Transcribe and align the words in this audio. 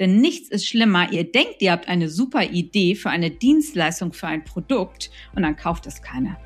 Denn 0.00 0.16
nichts 0.16 0.48
ist 0.48 0.66
schlimmer. 0.66 1.12
Ihr 1.12 1.30
denkt, 1.30 1.60
ihr 1.60 1.72
habt 1.72 1.86
eine 1.86 2.08
super 2.08 2.42
Idee 2.42 2.94
für 2.94 3.10
eine 3.10 3.30
Dienstleistung, 3.30 4.14
für 4.14 4.28
ein 4.28 4.42
Produkt 4.44 5.10
und 5.36 5.42
dann 5.42 5.56
kauft 5.56 5.86
es 5.86 6.00
keiner. 6.00 6.38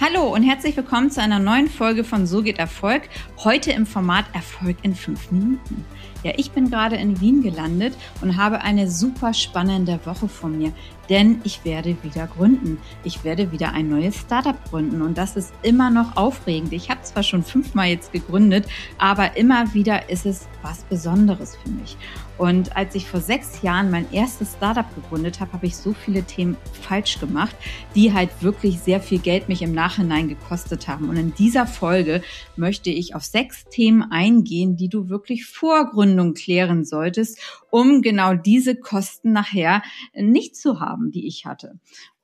Hallo 0.00 0.34
und 0.34 0.42
herzlich 0.42 0.74
willkommen 0.74 1.10
zu 1.10 1.20
einer 1.20 1.38
neuen 1.38 1.68
Folge 1.68 2.02
von 2.02 2.26
So 2.26 2.42
geht 2.42 2.58
Erfolg. 2.58 3.02
Heute 3.44 3.72
im 3.72 3.84
Format 3.84 4.24
Erfolg 4.32 4.78
in 4.80 4.94
fünf 4.94 5.30
Minuten. 5.30 5.84
Ja, 6.22 6.32
ich 6.36 6.50
bin 6.50 6.70
gerade 6.70 6.96
in 6.96 7.20
Wien 7.20 7.42
gelandet 7.42 7.94
und 8.20 8.36
habe 8.36 8.60
eine 8.60 8.90
super 8.90 9.32
spannende 9.32 9.98
Woche 10.04 10.28
vor 10.28 10.50
mir 10.50 10.72
denn 11.10 11.40
ich 11.42 11.64
werde 11.64 11.96
wieder 12.02 12.28
gründen. 12.28 12.78
Ich 13.02 13.24
werde 13.24 13.50
wieder 13.52 13.72
ein 13.72 13.88
neues 13.88 14.16
Startup 14.16 14.56
gründen 14.70 15.02
und 15.02 15.18
das 15.18 15.36
ist 15.36 15.52
immer 15.62 15.90
noch 15.90 16.16
aufregend. 16.16 16.72
Ich 16.72 16.88
habe 16.88 17.02
zwar 17.02 17.24
schon 17.24 17.42
fünfmal 17.42 17.88
jetzt 17.88 18.12
gegründet, 18.12 18.66
aber 18.96 19.36
immer 19.36 19.74
wieder 19.74 20.08
ist 20.08 20.24
es 20.24 20.46
was 20.62 20.84
Besonderes 20.84 21.56
für 21.56 21.70
mich. 21.70 21.96
Und 22.38 22.74
als 22.74 22.94
ich 22.94 23.06
vor 23.06 23.20
sechs 23.20 23.60
Jahren 23.60 23.90
mein 23.90 24.10
erstes 24.12 24.52
Startup 24.52 24.86
gegründet 24.94 25.40
habe, 25.40 25.52
habe 25.52 25.66
ich 25.66 25.76
so 25.76 25.92
viele 25.92 26.22
Themen 26.22 26.56
falsch 26.80 27.20
gemacht, 27.20 27.54
die 27.94 28.14
halt 28.14 28.30
wirklich 28.40 28.80
sehr 28.80 29.00
viel 29.00 29.18
Geld 29.18 29.48
mich 29.48 29.60
im 29.60 29.72
Nachhinein 29.72 30.28
gekostet 30.28 30.88
haben. 30.88 31.10
Und 31.10 31.16
in 31.16 31.34
dieser 31.34 31.66
Folge 31.66 32.22
möchte 32.56 32.88
ich 32.88 33.14
auf 33.14 33.24
sechs 33.24 33.64
Themen 33.66 34.10
eingehen, 34.10 34.76
die 34.76 34.88
du 34.88 35.10
wirklich 35.10 35.44
vor 35.44 35.90
Gründung 36.10 36.34
klären 36.34 36.84
solltest, 36.84 37.38
um 37.70 38.02
genau 38.02 38.34
diese 38.34 38.74
Kosten 38.74 39.32
nachher 39.32 39.82
nicht 40.12 40.56
zu 40.56 40.80
haben, 40.80 41.12
die 41.12 41.26
ich 41.26 41.46
hatte. 41.46 41.78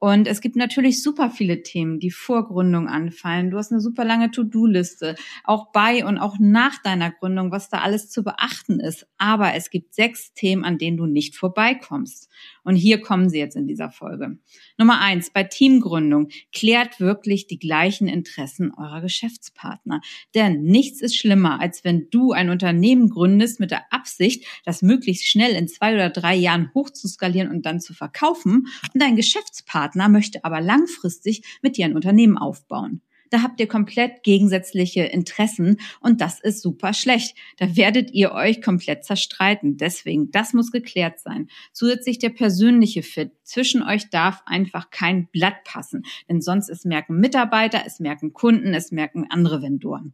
Und 0.07 0.29
es 0.29 0.41
gibt 0.41 0.55
natürlich 0.55 1.03
super 1.03 1.31
viele 1.31 1.65
Themen, 1.65 1.99
die 1.99 2.13
vor 2.13 2.47
Gründung 2.47 2.87
anfallen. 2.87 3.51
Du 3.51 3.59
hast 3.59 3.73
eine 3.73 3.81
super 3.81 4.05
lange 4.05 4.31
To-Do-Liste, 4.31 5.17
auch 5.43 5.73
bei 5.73 6.05
und 6.05 6.17
auch 6.19 6.37
nach 6.39 6.81
deiner 6.81 7.11
Gründung, 7.11 7.51
was 7.51 7.71
da 7.71 7.79
alles 7.79 8.09
zu 8.09 8.23
beachten 8.23 8.79
ist. 8.79 9.09
Aber 9.19 9.55
es 9.55 9.69
gibt 9.69 9.97
sechs 9.97 10.33
Themen, 10.33 10.63
an 10.63 10.79
denen 10.79 10.97
du 10.97 11.07
nicht 11.07 11.35
vorbeikommst. 11.35 12.31
Und 12.63 12.77
hier 12.77 13.01
kommen 13.01 13.29
sie 13.29 13.41
jetzt 13.41 13.57
in 13.57 13.67
dieser 13.67 13.91
Folge. 13.91 14.39
Nummer 14.79 15.01
eins, 15.01 15.31
bei 15.31 15.43
Teamgründung 15.43 16.29
klärt 16.53 17.01
wirklich 17.01 17.49
die 17.49 17.59
gleichen 17.59 18.07
Interessen 18.07 18.73
eurer 18.77 19.01
Geschäftspartner. 19.01 20.03
Denn 20.37 20.63
nichts 20.63 21.01
ist 21.01 21.17
schlimmer, 21.17 21.61
als 21.61 21.83
wenn 21.83 22.11
du 22.11 22.31
ein 22.31 22.51
Unternehmen 22.51 23.09
gründest 23.09 23.59
mit 23.59 23.73
der 23.73 23.93
Absicht, 23.93 24.45
das 24.65 24.83
möglichst 24.83 25.27
schnell 25.27 25.57
in 25.57 25.67
zwei 25.67 25.95
oder 25.95 26.11
drei 26.11 26.37
Jahren 26.37 26.71
hochzuskalieren 26.75 27.51
und 27.51 27.67
dann 27.67 27.81
zu 27.81 27.93
verkaufen 27.93 28.69
und 28.95 29.03
dein 29.03 29.17
Geschäftspartner 29.17 29.96
Partner 29.97 30.09
möchte 30.11 30.45
aber 30.45 30.61
langfristig 30.61 31.43
mit 31.63 31.77
dir 31.77 31.87
ein 31.87 31.95
Unternehmen 31.95 32.37
aufbauen. 32.37 33.01
Da 33.31 33.43
habt 33.43 33.59
ihr 33.59 33.67
komplett 33.67 34.23
gegensätzliche 34.23 35.03
Interessen 35.03 35.79
und 36.01 36.21
das 36.21 36.39
ist 36.39 36.63
super 36.63 36.93
schlecht. 36.93 37.37
Da 37.57 37.75
werdet 37.75 38.13
ihr 38.13 38.31
euch 38.31 38.63
komplett 38.63 39.05
zerstreiten. 39.05 39.79
Deswegen, 39.79 40.31
das 40.31 40.53
muss 40.53 40.71
geklärt 40.71 41.19
sein. 41.19 41.49
Zusätzlich 41.73 42.19
der 42.19 42.29
persönliche 42.29 43.03
Fit. 43.03 43.33
Zwischen 43.43 43.83
euch 43.83 44.11
darf 44.11 44.43
einfach 44.47 44.91
kein 44.91 45.27
Blatt 45.33 45.65
passen, 45.65 46.05
denn 46.29 46.41
sonst 46.41 46.69
es 46.69 46.85
merken 46.85 47.19
Mitarbeiter, 47.19 47.83
es 47.85 47.99
merken 47.99 48.33
Kunden, 48.33 48.75
es 48.75 48.93
merken 48.93 49.27
andere 49.29 49.61
Vendoren. 49.61 50.13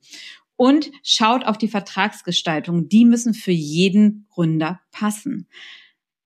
Und 0.56 0.90
schaut 1.02 1.44
auf 1.44 1.58
die 1.58 1.68
Vertragsgestaltung. 1.68 2.88
Die 2.88 3.04
müssen 3.04 3.34
für 3.34 3.52
jeden 3.52 4.26
Gründer 4.30 4.80
passen. 4.90 5.48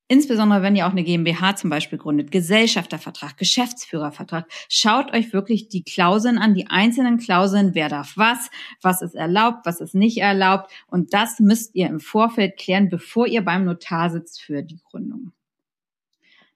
Insbesondere 0.08 0.62
wenn 0.62 0.76
ihr 0.76 0.86
auch 0.86 0.92
eine 0.92 1.02
GmbH 1.02 1.56
zum 1.56 1.68
Beispiel 1.68 1.98
gründet, 1.98 2.30
Gesellschaftervertrag, 2.30 3.36
Geschäftsführervertrag, 3.36 4.46
schaut 4.68 5.12
euch 5.12 5.32
wirklich 5.32 5.68
die 5.68 5.82
Klauseln 5.82 6.38
an, 6.38 6.54
die 6.54 6.68
einzelnen 6.68 7.18
Klauseln, 7.18 7.74
wer 7.74 7.88
darf 7.88 8.12
was, 8.16 8.50
was 8.82 9.02
ist 9.02 9.16
erlaubt, 9.16 9.66
was 9.66 9.80
ist 9.80 9.96
nicht 9.96 10.18
erlaubt. 10.18 10.70
Und 10.86 11.12
das 11.12 11.40
müsst 11.40 11.74
ihr 11.74 11.88
im 11.88 11.98
Vorfeld 11.98 12.56
klären, 12.56 12.88
bevor 12.88 13.26
ihr 13.26 13.44
beim 13.44 13.64
Notar 13.64 14.10
sitzt 14.10 14.40
für 14.40 14.62
die 14.62 14.78
Gründung. 14.90 15.32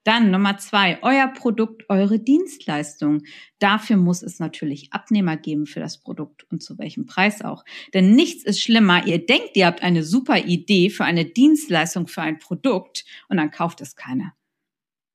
Dann 0.05 0.31
Nummer 0.31 0.57
zwei, 0.57 0.99
euer 1.03 1.29
Produkt, 1.29 1.85
eure 1.91 2.19
Dienstleistung. 2.19 3.23
Dafür 3.59 3.97
muss 3.97 4.23
es 4.23 4.39
natürlich 4.39 4.93
Abnehmer 4.93 5.37
geben 5.37 5.67
für 5.67 5.81
das 5.81 5.99
Produkt 5.99 6.45
und 6.51 6.63
zu 6.63 6.79
welchem 6.79 7.05
Preis 7.05 7.43
auch. 7.43 7.65
Denn 7.93 8.15
nichts 8.15 8.45
ist 8.45 8.61
schlimmer. 8.61 9.07
Ihr 9.07 9.25
denkt, 9.25 9.57
ihr 9.57 9.67
habt 9.67 9.83
eine 9.83 10.03
super 10.03 10.39
Idee 10.39 10.89
für 10.89 11.05
eine 11.05 11.27
Dienstleistung, 11.27 12.07
für 12.07 12.23
ein 12.23 12.39
Produkt 12.39 13.05
und 13.29 13.37
dann 13.37 13.51
kauft 13.51 13.83
es 13.83 13.95
keiner. 13.95 14.33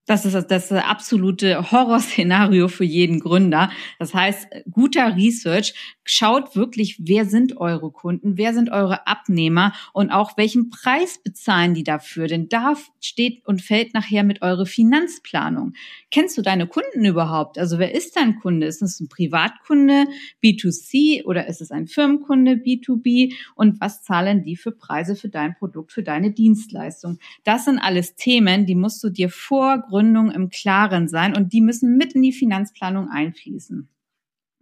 Das 0.05 0.23
ist 0.23 0.35
das, 0.51 0.71
absolute 0.71 1.71
Horrorszenario 1.71 2.67
für 2.67 2.83
jeden 2.83 3.19
Gründer. 3.19 3.71
Das 3.97 4.13
heißt, 4.13 4.47
guter 4.69 5.15
Research 5.15 5.73
schaut 6.03 6.55
wirklich, 6.55 6.97
wer 6.99 7.25
sind 7.25 7.57
eure 7.57 7.91
Kunden, 7.91 8.37
wer 8.37 8.53
sind 8.53 8.69
eure 8.69 9.07
Abnehmer 9.07 9.73
und 9.93 10.11
auch 10.11 10.37
welchen 10.37 10.69
Preis 10.69 11.19
bezahlen 11.23 11.73
die 11.73 11.83
dafür. 11.83 12.27
Denn 12.27 12.47
da 12.49 12.75
steht 13.01 13.43
und 13.45 13.63
fällt 13.63 13.95
nachher 13.95 14.23
mit 14.23 14.43
eure 14.43 14.67
Finanzplanung. 14.67 15.73
Kennst 16.11 16.37
du 16.37 16.43
deine 16.43 16.67
Kunden 16.67 17.03
überhaupt? 17.03 17.57
Also 17.57 17.79
wer 17.79 17.95
ist 17.95 18.15
dein 18.15 18.39
Kunde? 18.39 18.67
Ist 18.67 18.83
es 18.83 18.99
ein 18.99 19.09
Privatkunde, 19.09 20.05
B2C 20.43 21.23
oder 21.25 21.47
ist 21.47 21.61
es 21.61 21.71
ein 21.71 21.87
Firmenkunde, 21.87 22.53
B2B? 22.53 23.33
Und 23.55 23.81
was 23.81 24.03
zahlen 24.03 24.43
die 24.43 24.55
für 24.55 24.71
Preise 24.71 25.15
für 25.15 25.29
dein 25.29 25.55
Produkt, 25.55 25.91
für 25.91 26.03
deine 26.03 26.31
Dienstleistung? 26.31 27.17
Das 27.43 27.65
sind 27.65 27.79
alles 27.79 28.15
Themen, 28.15 28.67
die 28.67 28.75
musst 28.75 29.03
du 29.03 29.09
dir 29.09 29.29
vor 29.29 29.83
Gründung 29.95 30.29
im 30.29 30.49
Klaren 30.49 31.07
sein 31.07 31.37
und 31.37 31.53
die 31.53 31.61
müssen 31.61 31.95
mit 31.95 32.15
in 32.15 32.21
die 32.21 32.33
Finanzplanung 32.33 33.07
einfließen. 33.09 33.87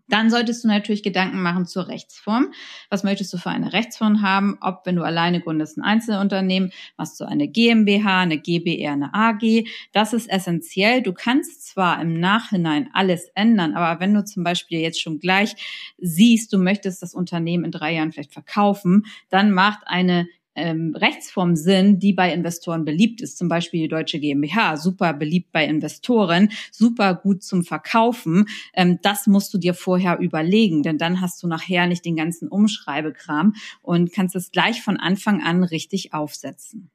Dann 0.07 0.29
solltest 0.29 0.63
du 0.63 0.67
natürlich 0.67 1.01
Gedanken 1.01 1.41
machen 1.41 1.65
zur 1.65 1.87
Rechtsform. 1.87 2.53
Was 2.91 3.03
möchtest 3.03 3.33
du 3.33 3.39
für 3.39 3.49
eine 3.49 3.73
Rechtsform 3.73 4.21
haben? 4.21 4.59
Ob, 4.61 4.85
wenn 4.85 4.95
du 4.95 5.01
alleine 5.01 5.41
gründest, 5.41 5.77
ein 5.77 5.81
Einzelunternehmen, 5.81 6.71
machst 6.97 7.19
du 7.19 7.23
eine 7.23 7.47
GmbH, 7.47 8.19
eine 8.21 8.37
GbR, 8.37 8.91
eine 8.91 9.11
AG. 9.11 9.65
Das 9.91 10.13
ist 10.13 10.29
essentiell. 10.29 11.01
Du 11.01 11.13
kannst 11.13 11.65
zwar 11.65 11.99
im 11.99 12.19
Nachhinein 12.19 12.91
alles 12.93 13.31
ändern, 13.33 13.73
aber 13.73 13.99
wenn 13.99 14.13
du 14.13 14.23
zum 14.23 14.43
Beispiel 14.43 14.81
jetzt 14.81 15.01
schon 15.01 15.17
gleich 15.17 15.55
siehst, 15.97 16.53
du 16.53 16.59
möchtest 16.59 17.01
das 17.01 17.15
Unternehmen 17.15 17.65
in 17.65 17.71
drei 17.71 17.95
Jahren 17.95 18.11
vielleicht 18.11 18.33
verkaufen, 18.33 19.07
dann 19.29 19.51
macht 19.51 19.79
eine 19.87 20.27
ähm, 20.55 20.95
Rechtsform 20.95 21.55
sind, 21.55 22.01
die 22.01 22.13
bei 22.13 22.33
Investoren 22.33 22.85
beliebt 22.85 23.21
ist, 23.21 23.37
zum 23.37 23.47
Beispiel 23.47 23.81
die 23.81 23.87
deutsche 23.87 24.19
GmbH, 24.19 24.77
super 24.77 25.13
beliebt 25.13 25.51
bei 25.51 25.65
Investoren, 25.65 26.49
super 26.71 27.15
gut 27.15 27.43
zum 27.43 27.63
Verkaufen, 27.63 28.45
ähm, 28.73 28.99
das 29.01 29.27
musst 29.27 29.53
du 29.53 29.57
dir 29.57 29.73
vorher 29.73 30.19
überlegen, 30.19 30.83
denn 30.83 30.97
dann 30.97 31.21
hast 31.21 31.41
du 31.43 31.47
nachher 31.47 31.87
nicht 31.87 32.05
den 32.05 32.15
ganzen 32.15 32.47
Umschreibekram 32.47 33.53
und 33.81 34.13
kannst 34.13 34.35
es 34.35 34.51
gleich 34.51 34.81
von 34.81 34.97
Anfang 34.97 35.41
an 35.41 35.63
richtig 35.63 36.13
aufsetzen. 36.13 36.91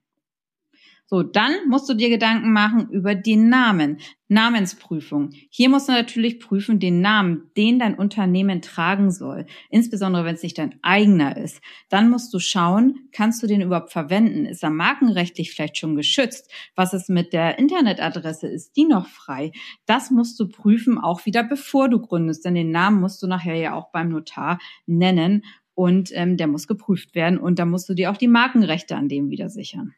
So, 1.10 1.22
dann 1.22 1.52
musst 1.68 1.88
du 1.88 1.94
dir 1.94 2.10
Gedanken 2.10 2.52
machen 2.52 2.90
über 2.90 3.14
den 3.14 3.48
Namen. 3.48 3.96
Namensprüfung. 4.28 5.30
Hier 5.48 5.70
musst 5.70 5.88
du 5.88 5.92
natürlich 5.92 6.38
prüfen 6.38 6.80
den 6.80 7.00
Namen, 7.00 7.50
den 7.56 7.78
dein 7.78 7.94
Unternehmen 7.94 8.60
tragen 8.60 9.10
soll. 9.10 9.46
Insbesondere 9.70 10.26
wenn 10.26 10.34
es 10.34 10.42
nicht 10.42 10.58
dein 10.58 10.78
eigener 10.82 11.38
ist. 11.38 11.62
Dann 11.88 12.10
musst 12.10 12.34
du 12.34 12.38
schauen, 12.38 13.08
kannst 13.10 13.42
du 13.42 13.46
den 13.46 13.62
überhaupt 13.62 13.90
verwenden? 13.90 14.44
Ist 14.44 14.62
er 14.62 14.68
markenrechtlich 14.68 15.50
vielleicht 15.50 15.78
schon 15.78 15.96
geschützt? 15.96 16.52
Was 16.74 16.92
ist 16.92 17.08
mit 17.08 17.32
der 17.32 17.58
Internetadresse? 17.58 18.46
Ist 18.46 18.76
die 18.76 18.84
noch 18.84 19.06
frei? 19.06 19.52
Das 19.86 20.10
musst 20.10 20.38
du 20.38 20.46
prüfen, 20.46 20.98
auch 20.98 21.24
wieder 21.24 21.42
bevor 21.42 21.88
du 21.88 22.00
gründest. 22.00 22.44
Denn 22.44 22.54
den 22.54 22.70
Namen 22.70 23.00
musst 23.00 23.22
du 23.22 23.26
nachher 23.26 23.56
ja 23.56 23.72
auch 23.72 23.90
beim 23.92 24.10
Notar 24.10 24.58
nennen 24.84 25.42
und 25.72 26.10
ähm, 26.12 26.36
der 26.36 26.48
muss 26.48 26.66
geprüft 26.66 27.14
werden 27.14 27.38
und 27.38 27.58
da 27.58 27.64
musst 27.64 27.88
du 27.88 27.94
dir 27.94 28.10
auch 28.10 28.18
die 28.18 28.28
Markenrechte 28.28 28.94
an 28.94 29.08
dem 29.08 29.30
wieder 29.30 29.48
sichern. 29.48 29.94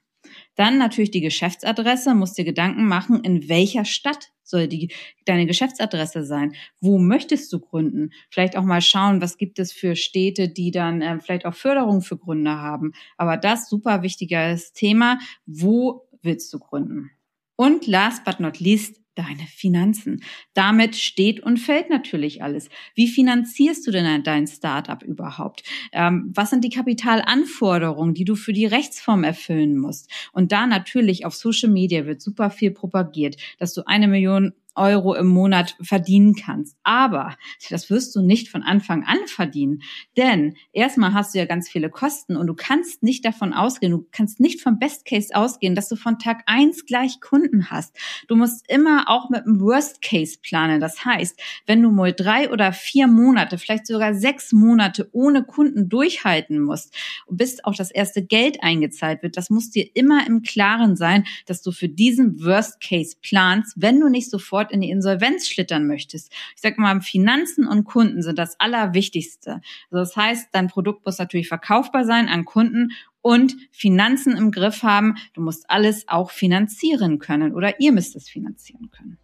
Dann 0.54 0.78
natürlich 0.78 1.10
die 1.10 1.20
Geschäftsadresse, 1.20 2.14
musst 2.14 2.38
dir 2.38 2.44
Gedanken 2.44 2.86
machen, 2.86 3.22
in 3.22 3.48
welcher 3.48 3.84
Stadt 3.84 4.30
soll 4.42 4.68
die, 4.68 4.92
deine 5.24 5.46
Geschäftsadresse 5.46 6.24
sein? 6.24 6.54
Wo 6.80 6.98
möchtest 6.98 7.52
du 7.52 7.60
gründen? 7.60 8.10
Vielleicht 8.30 8.56
auch 8.56 8.64
mal 8.64 8.82
schauen, 8.82 9.22
was 9.22 9.38
gibt 9.38 9.58
es 9.58 9.72
für 9.72 9.96
Städte, 9.96 10.48
die 10.48 10.70
dann 10.70 11.00
äh, 11.00 11.18
vielleicht 11.20 11.46
auch 11.46 11.54
Förderung 11.54 12.02
für 12.02 12.18
Gründer 12.18 12.58
haben. 12.58 12.92
Aber 13.16 13.36
das 13.36 13.68
super 13.68 14.02
wichtiges 14.02 14.72
Thema. 14.72 15.18
Wo 15.46 16.08
willst 16.22 16.52
du 16.52 16.58
gründen? 16.58 17.10
Und 17.56 17.86
last 17.86 18.24
but 18.24 18.40
not 18.40 18.58
least, 18.58 19.00
deine 19.20 19.46
Finanzen. 19.46 20.22
Damit 20.54 20.96
steht 20.96 21.40
und 21.40 21.58
fällt 21.58 21.90
natürlich 21.90 22.42
alles. 22.42 22.68
Wie 22.94 23.08
finanzierst 23.08 23.86
du 23.86 23.90
denn 23.90 24.22
dein 24.22 24.46
Startup 24.46 25.02
überhaupt? 25.02 25.62
Ähm, 25.92 26.32
was 26.34 26.50
sind 26.50 26.64
die 26.64 26.70
Kapitalanforderungen, 26.70 28.14
die 28.14 28.24
du 28.24 28.34
für 28.34 28.52
die 28.52 28.66
Rechtsform 28.66 29.24
erfüllen 29.24 29.76
musst? 29.76 30.10
Und 30.32 30.52
da 30.52 30.66
natürlich 30.66 31.26
auf 31.26 31.34
Social 31.34 31.70
Media 31.70 32.06
wird 32.06 32.22
super 32.22 32.50
viel 32.50 32.70
propagiert, 32.70 33.36
dass 33.58 33.74
du 33.74 33.86
eine 33.86 34.08
Million 34.08 34.52
Euro 34.74 35.14
im 35.14 35.26
Monat 35.26 35.76
verdienen 35.80 36.34
kannst. 36.34 36.76
Aber 36.82 37.36
das 37.68 37.90
wirst 37.90 38.14
du 38.14 38.22
nicht 38.22 38.48
von 38.48 38.62
Anfang 38.62 39.04
an 39.04 39.18
verdienen. 39.26 39.82
Denn 40.16 40.56
erstmal 40.72 41.14
hast 41.14 41.34
du 41.34 41.38
ja 41.38 41.44
ganz 41.44 41.68
viele 41.68 41.90
Kosten 41.90 42.36
und 42.36 42.46
du 42.46 42.54
kannst 42.54 43.02
nicht 43.02 43.24
davon 43.24 43.52
ausgehen, 43.52 43.92
du 43.92 44.06
kannst 44.12 44.40
nicht 44.40 44.60
vom 44.60 44.78
Best 44.78 45.04
Case 45.04 45.34
ausgehen, 45.34 45.74
dass 45.74 45.88
du 45.88 45.96
von 45.96 46.18
Tag 46.18 46.42
eins 46.46 46.86
gleich 46.86 47.20
Kunden 47.20 47.70
hast. 47.70 47.96
Du 48.28 48.36
musst 48.36 48.68
immer 48.70 49.08
auch 49.08 49.30
mit 49.30 49.44
dem 49.44 49.60
Worst 49.60 50.02
Case 50.02 50.38
planen. 50.42 50.80
Das 50.80 51.04
heißt, 51.04 51.40
wenn 51.66 51.82
du 51.82 51.90
mal 51.90 52.12
drei 52.12 52.50
oder 52.50 52.72
vier 52.72 53.06
Monate, 53.06 53.58
vielleicht 53.58 53.86
sogar 53.86 54.14
sechs 54.14 54.52
Monate 54.52 55.08
ohne 55.12 55.44
Kunden 55.44 55.88
durchhalten 55.88 56.60
musst, 56.60 56.94
bis 57.28 57.62
auch 57.64 57.74
das 57.74 57.90
erste 57.90 58.24
Geld 58.24 58.62
eingezahlt 58.62 59.22
wird, 59.22 59.36
das 59.36 59.50
muss 59.50 59.70
dir 59.70 59.88
immer 59.94 60.26
im 60.26 60.42
Klaren 60.42 60.96
sein, 60.96 61.24
dass 61.46 61.62
du 61.62 61.72
für 61.72 61.88
diesen 61.88 62.42
Worst 62.44 62.80
Case 62.80 63.16
planst, 63.20 63.74
wenn 63.76 64.00
du 64.00 64.08
nicht 64.08 64.30
sofort 64.60 64.72
in 64.72 64.80
die 64.80 64.90
Insolvenz 64.90 65.48
schlittern 65.48 65.86
möchtest. 65.86 66.32
Ich 66.54 66.62
sage 66.62 66.80
mal, 66.80 67.00
Finanzen 67.00 67.66
und 67.66 67.84
Kunden 67.84 68.22
sind 68.22 68.38
das 68.38 68.58
Allerwichtigste. 68.60 69.60
Also 69.90 70.04
das 70.04 70.16
heißt, 70.16 70.48
dein 70.52 70.68
Produkt 70.68 71.04
muss 71.06 71.18
natürlich 71.18 71.48
verkaufbar 71.48 72.04
sein 72.04 72.28
an 72.28 72.44
Kunden 72.44 72.92
und 73.22 73.56
Finanzen 73.70 74.36
im 74.36 74.50
Griff 74.50 74.82
haben. 74.82 75.16
Du 75.34 75.40
musst 75.40 75.68
alles 75.68 76.08
auch 76.08 76.30
finanzieren 76.30 77.18
können 77.18 77.54
oder 77.54 77.80
ihr 77.80 77.92
müsst 77.92 78.16
es 78.16 78.28
finanzieren 78.28 78.90
können. 78.90 79.18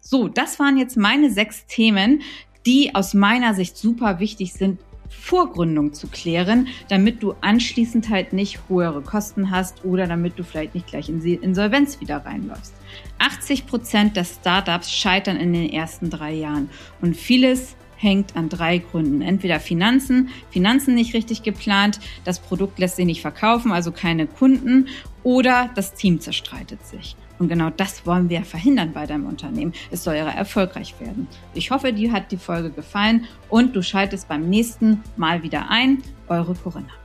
So, 0.00 0.28
das 0.28 0.58
waren 0.58 0.76
jetzt 0.76 0.96
meine 0.96 1.30
sechs 1.30 1.66
Themen, 1.66 2.22
die 2.66 2.94
aus 2.94 3.14
meiner 3.14 3.54
Sicht 3.54 3.76
super 3.76 4.18
wichtig 4.18 4.52
sind, 4.52 4.80
Vorgründung 5.08 5.92
zu 5.92 6.08
klären, 6.08 6.68
damit 6.88 7.22
du 7.22 7.34
anschließend 7.42 8.08
halt 8.08 8.32
nicht 8.32 8.58
höhere 8.68 9.02
Kosten 9.02 9.50
hast 9.50 9.84
oder 9.84 10.06
damit 10.06 10.38
du 10.38 10.42
vielleicht 10.42 10.74
nicht 10.74 10.86
gleich 10.86 11.08
in 11.10 11.20
Insolvenz 11.22 12.00
wieder 12.00 12.24
reinläufst. 12.24 12.72
80 13.18 13.66
Prozent 13.66 14.16
der 14.16 14.24
Startups 14.24 14.92
scheitern 14.92 15.36
in 15.36 15.52
den 15.52 15.70
ersten 15.70 16.10
drei 16.10 16.32
Jahren 16.32 16.70
und 17.00 17.16
vieles 17.16 17.76
hängt 17.96 18.36
an 18.36 18.48
drei 18.48 18.78
Gründen. 18.78 19.22
Entweder 19.22 19.60
Finanzen, 19.60 20.30
Finanzen 20.50 20.94
nicht 20.94 21.14
richtig 21.14 21.42
geplant, 21.42 22.00
das 22.24 22.40
Produkt 22.40 22.78
lässt 22.78 22.96
sich 22.96 23.06
nicht 23.06 23.22
verkaufen, 23.22 23.70
also 23.72 23.92
keine 23.92 24.26
Kunden, 24.26 24.88
oder 25.22 25.70
das 25.76 25.94
Team 25.94 26.20
zerstreitet 26.20 26.84
sich. 26.84 27.16
Und 27.38 27.48
genau 27.48 27.70
das 27.70 28.06
wollen 28.06 28.28
wir 28.28 28.44
verhindern 28.44 28.92
bei 28.92 29.06
deinem 29.06 29.26
Unternehmen. 29.26 29.72
Es 29.90 30.04
soll 30.04 30.16
ja 30.16 30.28
erfolgreich 30.28 30.94
werden. 31.00 31.26
Ich 31.54 31.70
hoffe, 31.70 31.92
dir 31.92 32.12
hat 32.12 32.30
die 32.30 32.36
Folge 32.36 32.70
gefallen 32.70 33.26
und 33.48 33.74
du 33.74 33.82
schaltest 33.82 34.28
beim 34.28 34.48
nächsten 34.48 35.02
Mal 35.16 35.42
wieder 35.42 35.70
ein. 35.70 36.02
Eure 36.28 36.54
Corinna. 36.54 37.01